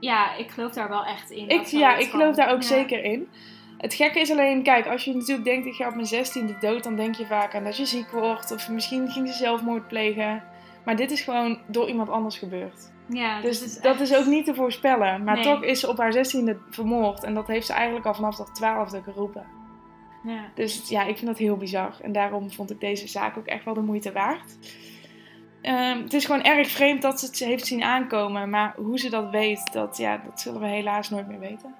ja, 0.00 0.34
ik 0.34 0.50
geloof 0.50 0.72
daar 0.72 0.88
wel 0.88 1.04
echt 1.04 1.30
in. 1.30 1.48
Ik, 1.48 1.66
ja, 1.66 1.96
ik 1.96 2.10
geloof 2.10 2.34
daar 2.36 2.52
ook 2.52 2.62
zeker 2.62 3.04
in. 3.04 3.28
Het 3.78 3.94
gekke 3.94 4.20
is 4.20 4.30
alleen, 4.30 4.62
kijk, 4.62 4.86
als 4.86 5.04
je 5.04 5.14
natuurlijk 5.14 5.44
denkt, 5.44 5.66
ik 5.66 5.74
ga 5.74 5.88
op 5.88 5.94
mijn 5.94 6.06
zestiende 6.06 6.56
dood, 6.60 6.82
dan 6.82 6.96
denk 6.96 7.14
je 7.14 7.26
vaak 7.26 7.54
aan 7.54 7.64
dat 7.64 7.76
je 7.76 7.86
ziek 7.86 8.10
wordt. 8.10 8.52
Of 8.52 8.68
misschien 8.68 9.10
ging 9.10 9.28
ze 9.28 9.34
zelfmoord 9.34 9.88
plegen. 9.88 10.42
Maar 10.84 10.96
dit 10.96 11.10
is 11.10 11.20
gewoon 11.20 11.58
door 11.66 11.88
iemand 11.88 12.08
anders 12.08 12.38
gebeurd. 12.38 12.92
Ja, 13.08 13.40
dus 13.40 13.62
is 13.62 13.80
dat 13.80 14.00
is 14.00 14.14
ook 14.14 14.26
niet 14.26 14.44
te 14.44 14.54
voorspellen. 14.54 15.24
Maar 15.24 15.42
toch 15.42 15.62
is 15.62 15.80
ze 15.80 15.88
op 15.88 15.98
haar 15.98 16.12
zestiende 16.12 16.58
vermoord. 16.70 17.24
En 17.24 17.34
dat 17.34 17.46
heeft 17.46 17.66
ze 17.66 17.72
eigenlijk 17.72 18.06
al 18.06 18.14
vanaf 18.14 18.36
de 18.36 18.52
twaalfde 18.52 19.02
geroepen. 19.02 19.46
Ja. 20.24 20.50
Dus 20.54 20.88
ja, 20.88 21.02
ik 21.02 21.16
vind 21.16 21.26
dat 21.26 21.38
heel 21.38 21.56
bizar. 21.56 21.96
En 22.02 22.12
daarom 22.12 22.50
vond 22.50 22.70
ik 22.70 22.80
deze 22.80 23.08
zaak 23.08 23.36
ook 23.36 23.46
echt 23.46 23.64
wel 23.64 23.74
de 23.74 23.80
moeite 23.80 24.12
waard. 24.12 24.56
Um, 25.62 26.02
het 26.02 26.12
is 26.12 26.24
gewoon 26.24 26.42
erg 26.42 26.68
vreemd 26.68 27.02
dat 27.02 27.20
ze 27.20 27.26
het 27.26 27.38
heeft 27.38 27.66
zien 27.66 27.82
aankomen. 27.82 28.50
Maar 28.50 28.74
hoe 28.76 28.98
ze 28.98 29.10
dat 29.10 29.30
weet, 29.30 29.72
dat, 29.72 29.96
ja, 29.96 30.22
dat 30.24 30.40
zullen 30.40 30.60
we 30.60 30.66
helaas 30.66 31.10
nooit 31.10 31.28
meer 31.28 31.38
weten. 31.38 31.74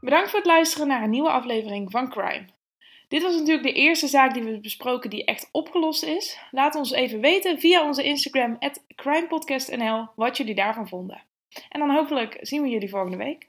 Bedankt 0.00 0.30
voor 0.30 0.38
het 0.38 0.48
luisteren 0.48 0.88
naar 0.88 1.02
een 1.02 1.10
nieuwe 1.10 1.30
aflevering 1.30 1.90
van 1.90 2.08
Crime. 2.08 2.44
Dit 3.12 3.22
was 3.22 3.36
natuurlijk 3.36 3.62
de 3.62 3.72
eerste 3.72 4.06
zaak 4.06 4.34
die 4.34 4.42
we 4.42 4.60
besproken 4.60 5.10
die 5.10 5.24
echt 5.24 5.48
opgelost 5.50 6.02
is. 6.02 6.38
Laat 6.50 6.74
ons 6.74 6.90
even 6.90 7.20
weten 7.20 7.58
via 7.58 7.86
onze 7.86 8.02
Instagram, 8.02 8.58
crimepodcastnl, 8.94 10.08
wat 10.16 10.36
jullie 10.36 10.54
daarvan 10.54 10.88
vonden. 10.88 11.22
En 11.68 11.80
dan 11.80 11.90
hopelijk 11.90 12.38
zien 12.40 12.62
we 12.62 12.68
jullie 12.68 12.88
volgende 12.88 13.16
week. 13.16 13.48